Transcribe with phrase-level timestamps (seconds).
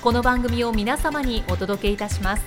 [0.00, 2.42] この番組を皆様にお届けいたします。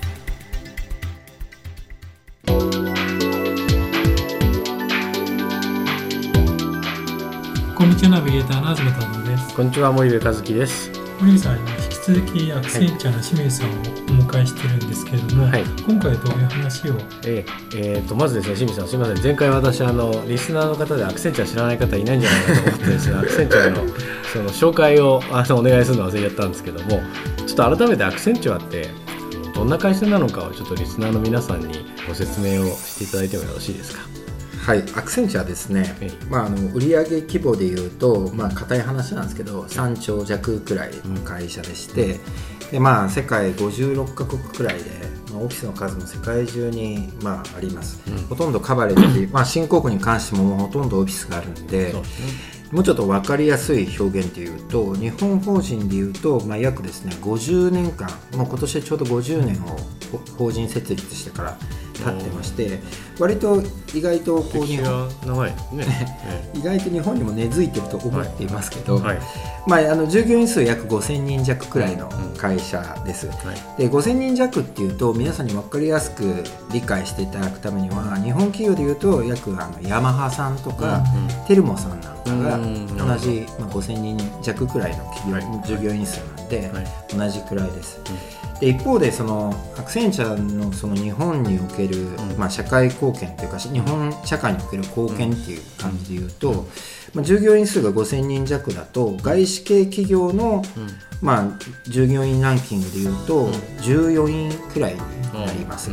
[7.76, 9.54] こんにちはナビゲーターの東太郎です。
[9.54, 10.90] こんにちは森部和樹です。
[11.20, 13.76] 森部さん今引き続きアクセンチャーの清水さんをお
[14.24, 15.62] 迎えしてるんですけれども、はい。
[15.86, 16.94] 今回はどういう話を？
[17.26, 17.46] えー
[17.76, 19.22] えーとまずですね清水さんすみません。
[19.22, 23.84] 前回私あのリスナーの方でアクセンチャー知らない方いないんじゃないかと思ってですねアクセンチャーの
[24.32, 27.00] その紹介をあのお願いするの忘れちゃったんですけども
[27.46, 28.88] ちょっと改めてアクセンチャーって
[29.54, 34.00] どんな会社なのかをちょっとリスナーの皆さんにご説明をしていただいてもよろしいですか？
[34.64, 35.94] はい、アクセンチャーですね。
[36.00, 42.20] ええ、まあ、あの売上規模でいうと、まあ硬い話なんですけど3兆弱くらいの会社でして、
[42.70, 44.84] でまあ、世界56カ国くらいで、
[45.32, 48.16] まあ、オフィスの数も世界中に、まあ、あります、うん。
[48.28, 59.76] ほとんどカバレッジ、まあ、新興国に関してもほとんどオフィスがあるんでそうですねもうちょっと分かりやすい表現でいうと日本法人でいうと、まあ、約ですね50年間もう今年でちょうど50年を
[60.10, 61.58] ほ法人設立してから
[61.92, 62.80] 経ってまして
[63.18, 63.62] 割と
[63.94, 65.10] 意外とこう日本
[66.54, 69.18] 意外と日本にも根付いてると思っていますけど、はい
[69.66, 73.28] まあ、あの従業員数約5000人弱くらいの会社です。
[73.28, 73.78] はい。
[73.78, 76.42] で5000人弱っていうと皆さんに分かりやすく
[76.72, 81.02] 理解していただくためには日本企業でいうと約あのヤマハさんとか、
[81.46, 85.66] テルモさんなんかがうん同じ、まあ、5000人弱くらいの企業、はい。
[85.66, 86.86] 従業員数なんで、はい。
[87.16, 88.00] 同じくらいです。
[88.62, 91.96] で一方でそのアクセンチャーのその日本における、
[92.38, 96.64] まあ、社会貢献というか日本社会における貢献っていう感じでいうと、
[97.14, 100.62] まあ、従業員数が5000人弱だと外資系企業の、
[101.20, 103.48] まあ、従業員ランキングでいうと
[103.82, 105.90] 14位くらいになります。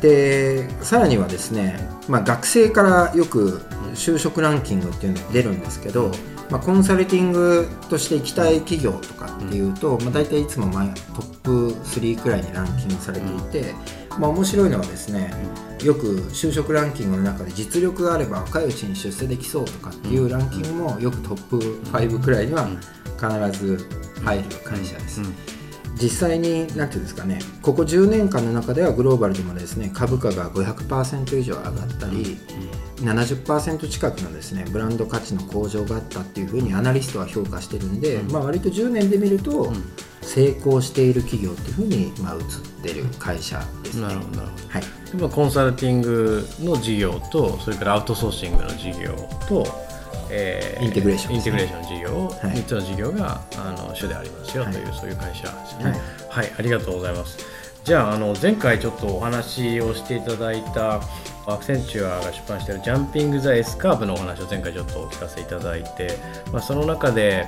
[0.00, 3.62] でさらにはですね、まあ、学生からよく
[3.94, 6.10] 就職ランキングっていうのが出るんですけど、
[6.50, 13.74] まあ、コンサルティングとして行きたい企業とかっていうと、まあ、大体いつも前トップ3くらいにランキングされていて、
[14.18, 15.32] まあ、面白いのはですね
[15.82, 21.58] よく就職ランキングの中で実力があれば若いうちに出世できそうとかっていうランキングもよくトップ
[21.90, 22.68] 5くらいには
[23.18, 23.88] 必ず
[24.22, 25.20] 入る会社です。
[26.00, 32.36] 実際に何ていうんですかねここ10年間の中ではグローバルでもですね株価が500%以上上がったり、
[33.04, 39.72] 70%近くのですねブランド価値の向上があったっていうふうにアナリストは評価してるんで、まあ、割と10年で見ると、
[40.22, 42.40] 成功している企業っていうふうに、まあ、映っ
[42.82, 44.02] てる会社ですね。
[44.02, 44.68] なるほどなるほど。
[44.68, 44.82] はい。
[45.20, 49.12] まあコンサルティングの事業とそれからアウトソーシングの事業
[49.48, 49.66] と、
[50.30, 52.56] えインテグレーションインテグレーション事業、はい。
[52.56, 54.82] 3つの事業があの主でありますよ、はいとい。
[54.82, 55.84] うそういう会社ですね。
[55.84, 56.00] はい。
[56.28, 57.38] はい、ありがとうございます。
[57.84, 61.02] じゃああの前回ちょっとお話をしていただいた
[61.46, 66.16] アクセンチュアが出版している Jumping the S-Curve のお話を前回ちょっとお聞かせいただいて、
[66.52, 67.46] まあ、その中で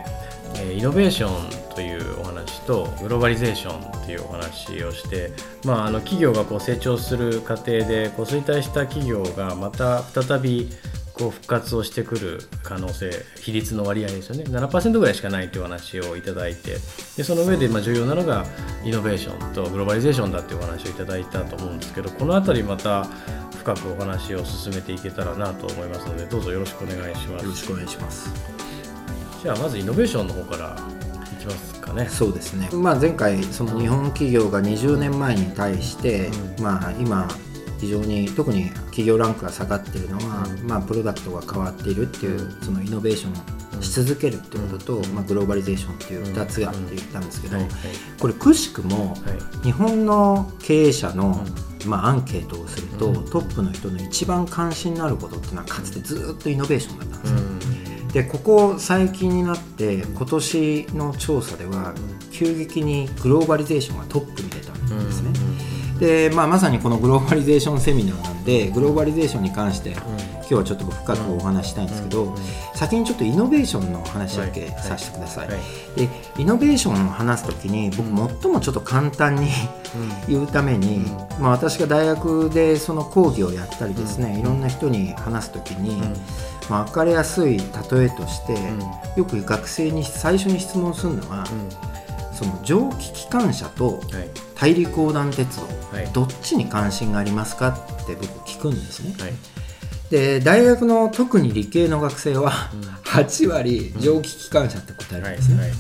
[0.58, 5.32] えイノベーションというお話とグローバリゼーションというお話をして、
[5.64, 10.70] まあ、あの企業がこう成長する過程でこう衰退した企業がまた再び
[11.12, 14.44] こう復活をしてくる可能性比率の割合ですよね。
[14.44, 16.76] 7%ぐらいしかないというお話をいただいて
[17.16, 18.44] でその上でま重要なのが
[18.84, 23.06] イノベーションとグローバリゼーションだっていうお話をいただいたと思うんですけどこの辺りまた
[23.66, 27.44] 深くお話を進めていけたらなと思いますのでどうぞよろしくお願いします。
[27.44, 28.30] よろしくお願いします。
[29.42, 30.78] じゃあまずイノベーションの方から
[31.32, 32.08] いきますかね。
[32.08, 36.30] そうですね、まあ、前回その日本企業が20年前に対して、
[36.60, 37.26] まあ、今
[37.80, 47.58] 非常に特に企業ランクが下がっているのは、まあ、プロダクトが変わっているっていうそのイノベーションをし続けるっていうことと、まあ、グローバリゼーションっていう2つがって言ったんですけど、
[48.20, 49.64] これくしくもはい。
[49.64, 51.44] 日本の経営者の、
[51.86, 57.56] まあ、アンケートをすると、トップの人の一番関心のあることっていうのはかつてずっとイノベーションだったんですよ。
[58.12, 61.92] でここ最近になって今年の調査では
[62.30, 65.30] 急激にグローバリゼーションがトップに出たんですですね。
[65.98, 72.36] でまあ、まさにこのグローバリゼーションセミナーなんでグローバリゼーションに関して今日はちょっと深くお話したいんですけど、
[72.74, 75.58] 先にちょっとイノベーションの話だけさせてください、はい
[75.96, 76.08] で
[76.38, 78.04] イノベーションを話す時に僕
[78.42, 79.48] 最もちょっと簡単に
[80.28, 80.98] 言うために、
[81.40, 85.98] まあ、私が大学でその講義をやったりですね、いろんな人に話す時に、
[86.68, 88.54] まあ、分かりやすい例えとして、
[89.16, 91.44] よく学生に最初に質問するのは、
[92.36, 94.30] その蒸気機関車とはい。
[94.54, 96.06] 大陸横断鉄道、はい。
[96.12, 97.68] どっちに関心がありますか
[98.02, 99.14] って僕聞くんですね。
[99.18, 99.32] はい。
[100.10, 102.70] で大学の特に理系の学生は
[103.04, 105.72] 8割蒸気機関車って答えるんはいですね。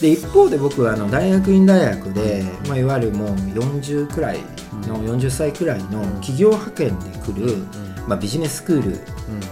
[0.00, 4.38] で一方で僕はあの大学院大学で、まあ、いわゆるもう40くらい
[4.86, 7.64] の、40歳くらいの企業派遣で来る、
[8.06, 8.82] まあ、ビジネススクー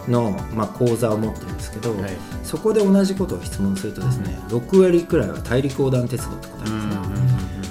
[0.06, 2.10] ルの、まあ、講座を持ってるんですけど、はい。
[2.44, 6.82] そこで同じことを質問するとですね、6割くらいは大陸横断鉄道って答えですね。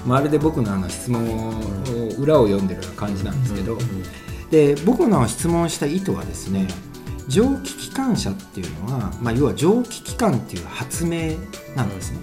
[0.06, 1.51] まるで僕のあの質問を
[2.18, 3.78] 裏を読んでるような感じなんですけど、
[4.50, 6.68] で僕の質問した意図はですね
[7.28, 11.34] 蒸気機関車っていうのは、まあ、要は蒸気機関っていう発明
[11.76, 12.20] なんですね。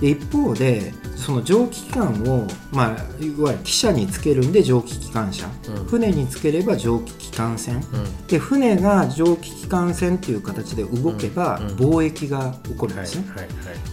[0.00, 5.84] で一方でその蒸気機関を、まあ、いわゆる汽車につけるんで蒸気機関車、うん。
[5.84, 7.80] 船につければ蒸気機関船、
[8.28, 13.26] で船が蒸気機関船っていう形で動けばうん貿易が起こるんはいですね。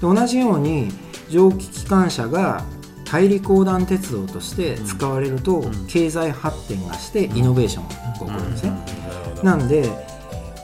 [0.02, 0.90] 同じように
[1.30, 2.64] 蒸気機関車が
[3.06, 5.88] 大陸横断鉄道として使われると、ん。
[5.88, 8.72] 経済発展がしてイノベーションが起こるんですね。
[9.44, 10.17] なんで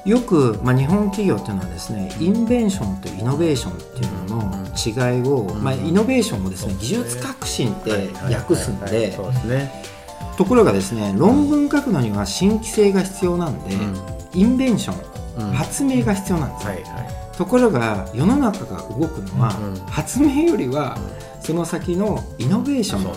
[0.06, 9.18] よく、まあ、日本企業っていうのはですねインベンションとイノベーションっていうのの違いを、まあ、イノベーションをですね技術革新って訳すんで
[10.38, 13.78] ところがですね論文書くのには新規性が必要なんで、
[14.34, 14.94] インベンショ
[15.40, 15.54] ン、うん。
[15.54, 16.90] 発明が必要なんですよ、はいは
[17.34, 17.38] い。
[17.38, 19.76] ところが世の中が動くのは、うん。
[19.86, 20.98] 発明よりは
[21.42, 23.16] その先のイノベーション、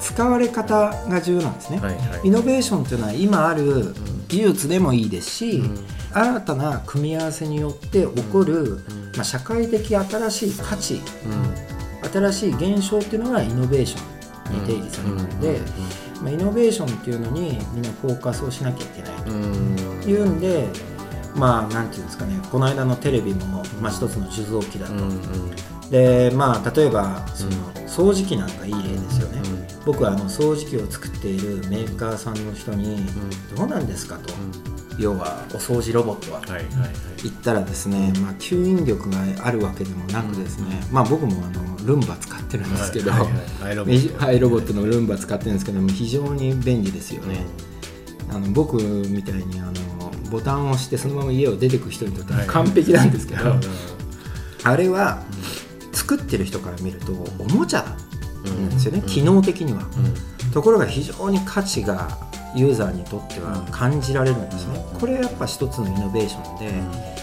[0.00, 2.26] 使われ方が重要なんですね、はいはい。
[2.26, 3.94] イノベーションというのは今ある
[4.28, 8.78] 技術でもいいですし、うん新たな組み合わせによって起こる、
[9.16, 11.00] まあ、社会的新しい価値
[12.12, 15.60] 新しい現象っていうのがイノベーションに定義されるので、
[16.20, 20.00] まあ、イノベーションっていうのにみんなフォーカスをしなきゃいけないうん。
[20.02, 20.68] というんで
[21.34, 22.38] まあなんていうんですかね。
[22.50, 24.94] この間のテレビも、まあ、一つの受像機だと、
[25.90, 27.52] でまあ例えばその
[27.86, 29.40] 掃除機なんかいい例ですよね、
[29.86, 33.06] 僕はあの掃除機を作っているメーカーさんの人に
[33.56, 34.34] 「どうなんですか?」と、
[34.98, 36.66] 要はお掃除ロボットははいはいはい。
[37.22, 43.18] 言ったらですね、まあ、吸引力があるわけでもなくですね、まあ僕もあのルンバ使ってるんですけど、は
[43.70, 43.84] いロ
[44.48, 44.72] ボット。
[44.74, 47.44] のルンバ使ってるんですけども非常に便利ですよね、
[48.30, 49.72] あの僕みたいにあの
[50.30, 52.48] ボタンを押してそのまま家を出てく人にとってははい。
[52.48, 53.54] 完璧なんですけど、
[54.64, 55.22] あれは
[55.92, 57.84] 作ってる人から見るとおもちゃ
[58.44, 59.06] なんですよね、うん。
[59.06, 59.88] 機能的には、
[60.44, 60.50] うん。
[60.50, 62.18] ところが非常に価値が
[62.54, 65.00] ユーザーにとっては感じられるんですね、うん。
[65.00, 66.72] これやっぱ一つのイノベーションで、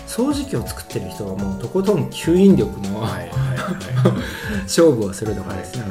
[0.08, 3.02] 掃除機を作ってる人はもうとことん吸引力の、
[4.64, 5.84] 勝負をするとかですね、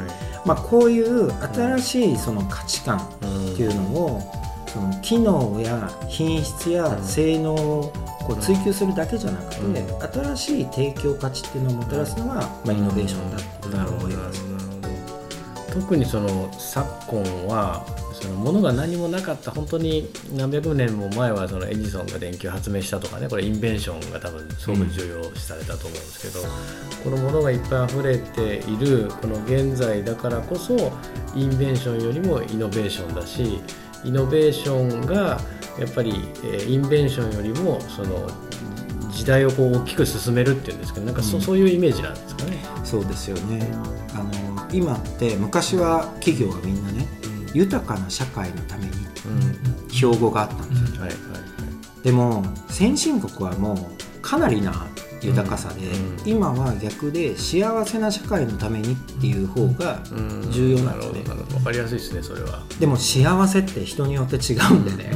[0.45, 3.01] まあ、こういう新しいその価値観っ
[3.55, 4.33] ていうのを、
[4.67, 7.93] その機能や品質や性能を
[8.27, 14.43] こう追求するだけじゃなくて、う新しい提供価値っていうのをもたらすのが、まあ、イノベーションだっていうふうに思います。
[14.43, 15.81] なるほど。
[15.81, 17.85] 特にその昨今は
[18.21, 26.45] そのものが何もなかった本当に何百年も前はそのエジソンが電球を発明したとかねこれインベンションが多分すごく重要視されたと思うんですけど、
[27.03, 30.91] このものがいっぱい溢れているこの現在だからこそ
[31.33, 33.61] インベンションよりもイノベーションだし
[34.03, 35.39] イノベーションが
[35.79, 36.11] やっぱり、
[36.43, 38.29] えーインベンションよりもその
[39.11, 42.63] 時代をこう大きく進めるっていうんですけどなんかそ,、うそういうイメージなんですかね。
[42.83, 43.67] そうですよね。
[44.13, 47.07] あの今って昔は企業がみんなね
[47.53, 48.91] 豊かな社会のために
[49.25, 49.89] うん。
[49.89, 51.17] 標語があったんですよ、はいはい
[52.03, 54.87] でも先進国はもうかなりな
[55.21, 56.29] 豊かさで、うん。
[56.29, 60.51] 今は逆で幸せな社会のためにっていう方がうん。
[60.51, 60.99] 重要ななん。
[60.99, 62.63] るですかりやすいですねそれは。
[62.79, 65.11] でも幸せって人によって違うんでね、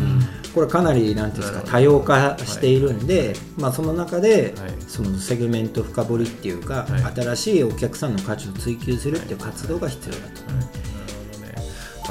[0.54, 4.72] これかなりなんていうんですか多様化しているんで、まあ、その中で、はい。
[4.88, 7.16] そのセグメント深掘りっていうか、はい。
[7.16, 10.83] 新しいお客さんの価値を追求するっていう活動が必要だと。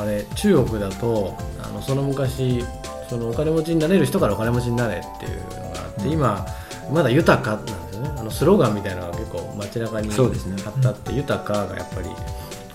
[0.03, 2.65] あれ中国だとあのその昔
[3.09, 6.47] そのお金持ちになれる人からお金持ちになれっていうのがあって、今
[6.91, 8.11] まだ豊かなんですよね。
[8.19, 10.61] あのスローガンみたいなのが結構街中にそうですね。
[10.63, 12.09] 貼ってあって豊かがやっぱり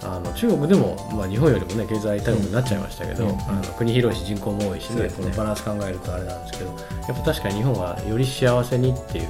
[0.04, 3.42] あの中国でも、まあ、日本よりもね経済大国になっちゃいましたけど、うん。
[3.42, 5.10] あの国広いし人口も多いしねね。
[5.10, 6.72] このバランス考えるとあれなんですけど
[7.08, 9.28] やっぱ確かに日本はより幸せにっていう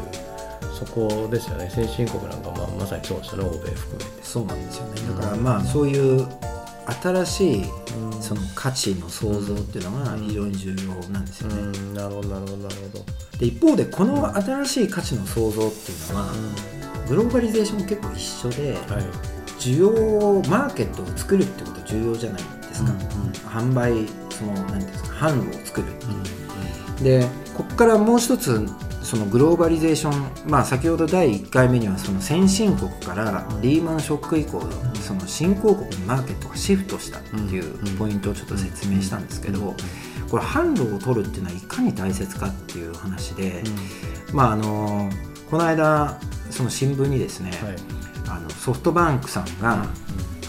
[0.77, 1.69] そこですよね。
[1.69, 3.49] 先進国なんか、まあ、まさにそうですよね。
[3.49, 4.23] 欧米含めて。
[4.23, 5.01] そうなんですよね。
[5.19, 6.27] だからまあそういう
[6.91, 7.65] 新しい
[8.21, 11.61] その価値の創造っていうのが非常に重要なんですよね。
[11.61, 13.05] うんなるほどなるほどなるほど。
[13.39, 16.33] で一方でこの新しい価値の創造っていうのは
[17.07, 19.37] グローバリゼーションも結構一緒ではい。
[19.59, 19.89] 需要
[20.49, 22.91] マーケットを作るってことは重要じゃないですか、
[23.49, 25.87] 販売その何ていうんですか販路を作る
[27.03, 28.67] でここからもう一つ
[29.07, 30.09] そのグローバリゼーショ
[30.45, 34.61] ン、まあ、先ほど第1回目にはその先進国からリーマンショック以降
[34.95, 39.73] その新興国にマーケットがシフトしたっていうポイントをちょっと説明したんですけど
[40.29, 43.63] これ販路を取るっていうのはいかに大切かっていう話で、
[44.33, 45.09] まああの
[45.49, 47.97] この間その新聞にですね、はい。
[48.29, 49.85] あのソフトバンクさんが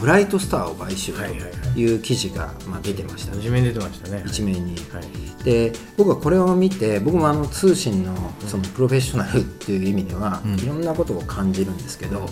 [0.01, 3.41] ブライトスターを買収とはいう記事がまあ出てましたね。
[3.41, 4.23] 一面に出てましたね。
[4.27, 4.75] 一面に。
[4.93, 5.45] はい。
[5.45, 8.15] で僕はこれを見て僕もあの通信の
[8.47, 10.59] そのプロフェッショナルっていう意味では、うん。
[10.59, 12.29] いろんなことを感じるんですけど、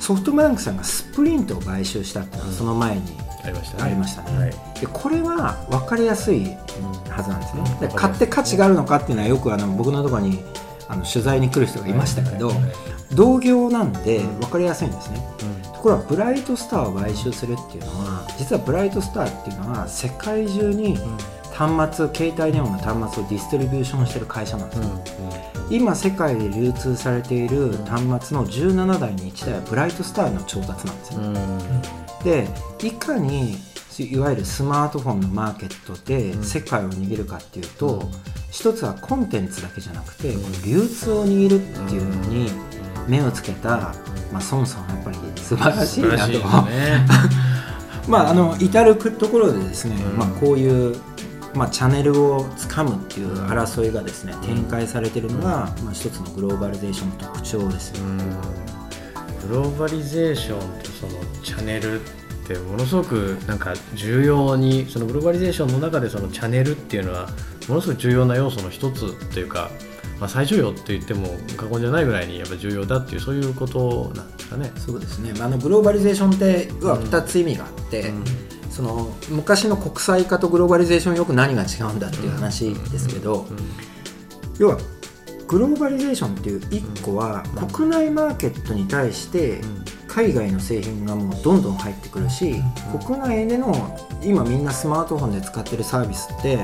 [0.00, 3.02] ソフトバンクさんがスプリントを買収したっていうのはその前に
[3.44, 3.82] ありましたね。
[3.84, 4.50] ありましたね、はい。
[4.80, 6.44] でこれは分かりやすい
[7.08, 7.88] はずなんですね、うん。
[7.88, 10.42] で買って価値があるのかっていうのはよくあの僕のところに
[10.88, 12.52] あの取材に来る人がいましたけど、
[13.14, 15.61] 同業なんで分かりやすいんですね、うん。
[15.61, 20.96] ところがブライトスターを買収するっていうのは実はブライトスターっていうのは世界中に
[21.52, 31.36] 端末携帯電話の端末をディストリビューションしてる会社なんですね、今世界で流通されている端末の17台に1台はブライトスターの調達なんですよ、うん。
[31.36, 31.58] うん
[32.24, 32.48] で
[32.82, 33.56] いかに
[33.98, 38.10] いわゆるスマートフォンのマーケットで世界を握るかっていうと、うん
[38.52, 42.50] 一つはコンテンツだけじゃなくて、この流通を握るっていうのに
[43.08, 43.94] 目をつけた、
[44.32, 46.32] まあ、孫さんはやっぱり素晴らしいなと。
[46.68, 47.06] ね。
[48.08, 50.18] まああの至るところでですね、うん。
[50.18, 50.96] まあ、こういう、
[51.54, 58.18] まあ、チャンネルをつかむっていう争いがですね展開されてるのが、まあ、一つのグローバリゼーションの特徴ですよ、うん。
[59.48, 62.04] グローバリゼーションとそのチャンネルっ
[62.46, 67.28] てものすごくなんか重要にそのグローバリゼーションの中でそのチャンネルっていうのは
[67.68, 69.70] ものすごく重要な要素の一つというか、
[70.20, 74.72] まあ、最重要って言っても過言じゃないぐらいにやっぱ重要だっていうそういうことなんですかね。
[74.76, 78.24] そうですね、まあ、あのグローバリゼーションっては2つ意味があって、うん。
[78.72, 83.46] その昔の国際化とグローバリゼーションよく何が違うんだっていう話ですけど、
[84.58, 84.78] 要は
[85.46, 89.60] グローバリゼーションっていう1個は国内マーケットに対して
[90.08, 92.62] 海外の製品がもうどんどん入ってくるし
[93.06, 96.58] 国内での今みんなスマートフォンで使ってるサービスって、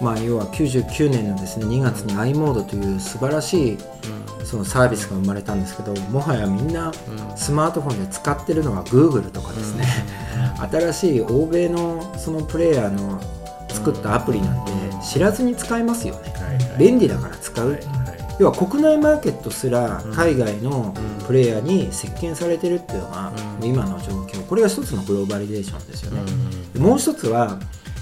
[0.00, 3.78] まあ、要は99年のですね2月に i モードという素晴らしい
[4.44, 6.92] そのサービスが生まれたんですけどもはやみんな
[7.36, 9.84] スマートフォンで使ってるのは Google とかですね、
[10.70, 13.20] 新しい欧米のそのプレイヤーの
[13.68, 14.72] 作ったアプリなんて
[15.04, 16.32] 知らずに使えますよね。
[16.78, 17.78] 便利だから使う、
[18.38, 20.94] 要は国内マーケットすら海外の
[21.26, 23.68] プレイヤーに席巻されてるっていうのがうん。
[23.68, 24.46] 今の状況。
[24.46, 26.22] これが一つのグローバリゼーションですよね、
[26.72, 27.58] でもう一つは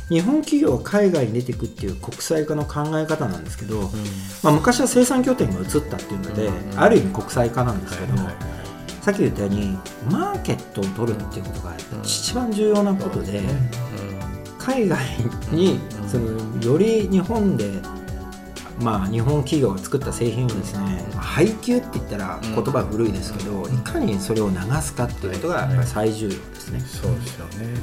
[0.09, 3.91] 日本企業が海外に出ていくっていう国際化の考え方なんですけど、
[4.43, 6.81] まあ、昔は生産拠点が移ったっていうので、うん。
[6.81, 8.17] ある意味国際化なんですけど、
[9.03, 9.77] さっき言ったように
[10.11, 13.43] マーケットを取るっていうことが一番重要なことで、
[14.59, 14.99] 海外
[15.51, 16.09] にうん。
[16.09, 17.69] そのより日本で、
[18.81, 26.81] まあ、日本企業が作った製品をですね、配給って言ったら言葉は古いですけど、いかにそれを流すかっていうことがやっぱり最重要ですね。
[26.81, 27.75] そうですよね。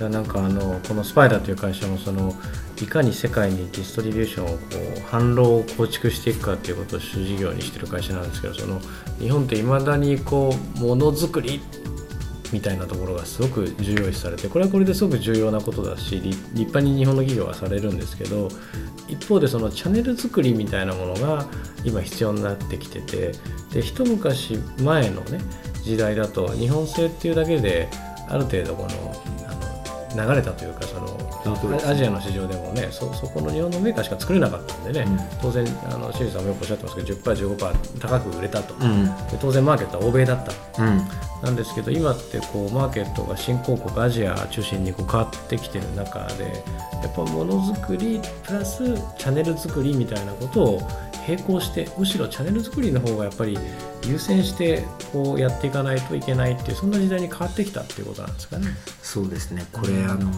[0.00, 2.34] だからなんかあのこのスパイダーという会社もその
[2.80, 8.80] いかに世界にディストリビューションをこう販路を構築していくかっていうことを主事業にしてる会社なんですけど、その
[9.18, 11.60] 日本っていまだにこうものづくり
[12.50, 18.48] みたいなところがすごく重要視されてこれはこれですごく重要なことだし立派に日本の企業はされるんですけど
[19.06, 21.46] 一方でそのチャンネル作りみたいなものが
[21.84, 23.32] 今必要になってきてて
[23.72, 25.40] で一昔前のね
[25.82, 27.88] 時代だと日本製っていうだけで
[28.28, 29.39] ある程度この
[30.14, 35.06] 流れたというかそのアジアの市場でもねそそこの日本のメーカーしか作れなかったんでね、
[35.40, 39.06] 当然あの清水さんもよくおっしゃってますけど 10%15% 高く売れたと、うん。
[39.06, 40.82] で当然マーケットは欧米だった。
[40.82, 41.02] うん。
[41.42, 46.44] なんですけど今ってこうマーケットが新興国アジア中心にこう変わってきてる中で
[47.02, 48.84] やっぱものづくりプラス
[49.16, 50.80] チャンネル作りみたいなことを
[51.26, 53.56] 並行してむしろチャンネル作りの方がやっぱり
[54.06, 58.66] 優先してこうやっていかないといけないっていうそんな時代に変わってきたっていうことなんですかね。
[59.02, 59.66] そうですね。
[59.72, 60.30] これあの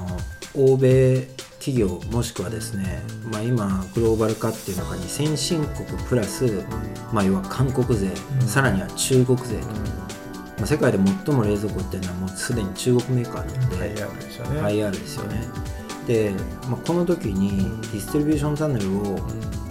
[0.54, 1.28] 欧米
[1.58, 6.64] 企業もしくはですね、まあ、今グローバル化っていう中に先進国プラス、
[7.12, 8.10] まあ、要は韓国勢、
[8.46, 14.60] さらには中国勢と、まあ、世界で最も冷蔵庫っていうのはもうすでに中国メーカーなので、ハイアールですよね。
[14.60, 15.40] IR ですよね。
[16.06, 16.32] で、
[16.68, 17.58] まあ、この時に
[17.92, 19.18] ディストリビューションチャンネルを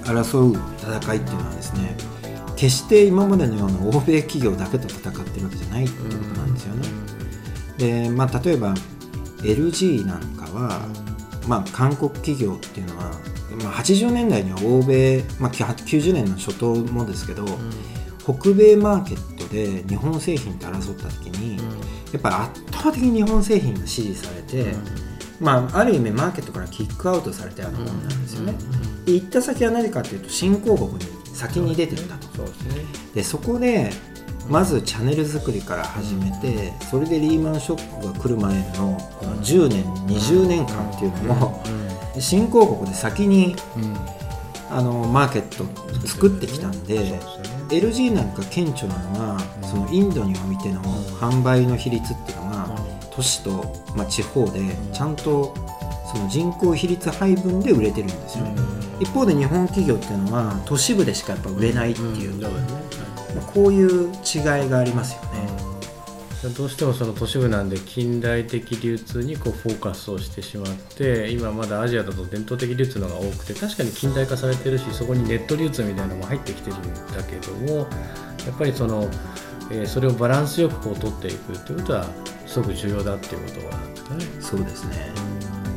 [0.05, 1.95] 争う戦いっていうのはですね
[2.61, 6.87] 決して今までのような欧米企業だけと戦ってるわけじゃないっていうことなんですよね。
[7.79, 8.75] でまあ、例えば
[9.41, 10.87] LG なんかは、
[11.47, 13.05] まあ、韓国企業っていうのは、
[13.63, 17.45] まあ、80年代には欧米、まあ、90年の初頭もですけど、
[18.19, 21.57] 北米マーケットで日本製品と争った時に、
[22.13, 24.75] やっぱり圧倒的に日本製品が支持されて、
[25.39, 28.53] まあ、ある意味マーケットからキックアウトされたようなものなんですよね。
[29.05, 32.37] で行った先は何かというと新興国に先に出てったと。
[32.37, 32.85] そうですね。
[33.15, 33.91] でそこで
[34.49, 41.63] まずチャンネル作りから始めてそれでリーマンショックが来る前のこの10年20年間っていうのも
[42.19, 43.55] 新興国で先に
[44.69, 45.65] あのマーケット
[46.07, 47.19] 作ってきたんで
[47.69, 50.81] LG なんか顕著なのはそのインドにおいての
[51.19, 52.75] 販売の比率っていうのが
[53.11, 54.61] 都市と、まあ、地方で
[54.93, 55.53] ちゃんと
[56.11, 58.45] その人口比率配分で売れてるんですよ。
[58.45, 58.55] ね
[58.99, 62.81] 一方で日本企業っていうのは都市部でしかやっぱ売れないっていう、そうですね
[63.35, 65.71] まあこういう違いがありますよね。
[66.49, 76.81] どうしてもその都市部なんで近代的流通にこうフォーカスをしてしまって今まだアジアだと伝統的流通のが多くて確かに近代化されてるしそこにネット流通みたいなのも入ってきてるん
[77.15, 79.07] だけどもやっぱりその、
[79.69, 82.05] えーそれをバランスよくこう取っていくということは
[82.47, 83.73] すごく重要だっていうことは
[84.17, 85.30] ねそうですね。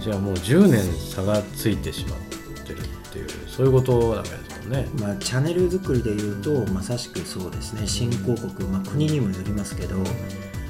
[0.05, 2.19] じゃあもう10年差がついてしまっ
[2.67, 4.87] てるっていうそういうことなわけですもんね。
[5.01, 7.87] まあ、チャンネル作りでいうとまさしくそうですね。
[7.87, 9.97] 新興国、まあ、国にもよりますけど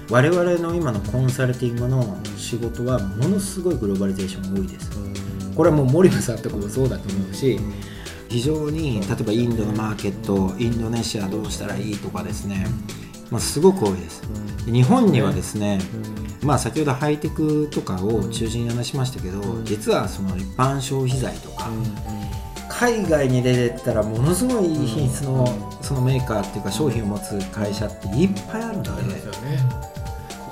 [0.08, 4.88] 我々の今のコンサルティングの仕事はものすごいグローバリゼーションが多いです。
[5.56, 7.58] これはもう森部さんとかもそうだと思うし
[8.28, 12.66] 非常に例えばインドのマーケットインドネシアどうしたらいいとかですね、
[13.34, 14.22] まあ、すごく多いです。
[14.64, 15.80] で日本にはですね、
[16.40, 21.68] まあ、先ほどハイテクとかを中心に話しましたけど実はその一般消費財とか
[22.68, 29.58] 海外に出てったらものすごいいい品質のそのメーカーっていうか商品を持つ会社っていっぱいあるのでありますよね。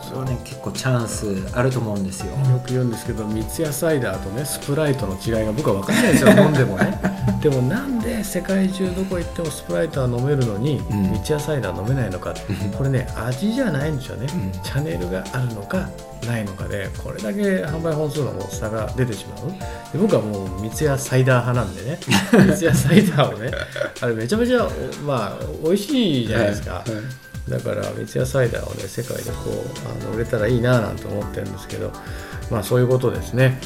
[0.03, 2.33] それはね結構チャンスあると思うんですよ。
[2.33, 6.31] よく言うんですけど三ツ矢サイダーとねスプライトの違いが僕は分かんないですよ。
[6.31, 10.79] 飲んでもねでもなんで世界中どこ行ってもスプライトは飲めるのに、ん。
[11.13, 12.33] 三ツ矢サイダー飲めないのか。
[12.79, 14.63] これね味じゃないんですよね、うん。
[14.63, 15.89] チャンネルがあるのか
[16.25, 19.51] ないのかでこれだけ販売本数の差が出てしまう。
[19.93, 21.99] で僕はもう三ツ矢サイダー派なんでね。
[22.31, 23.51] 三ツ矢サイダーをね
[24.01, 24.71] あれめちゃめちゃお
[25.03, 26.85] まあ美味しいじゃないですか、
[27.49, 31.91] だから三ツ矢サイダーをね世界でこうあの売れたらいいななんて思ってるんですけど。
[32.51, 33.59] まあそういうことですね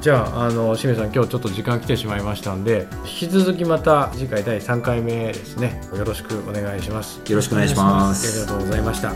[0.00, 5.80] じゃああの清水さん今日ちょっと時間来てしまいましたんで引き続きまた次回第3回目ですね。
[5.96, 7.20] よろしくお願いします。
[7.30, 8.40] よろしくお願いしまありす。
[8.44, 9.12] がとうございました。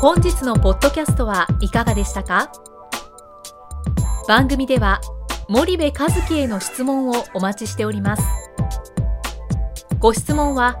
[0.00, 2.50] 本日のポッドキャストはいかがでしたか？
[4.26, 5.00] 番組では
[5.48, 8.22] 森部和樹への質問をお待ちしております。
[9.98, 10.80] ご質問は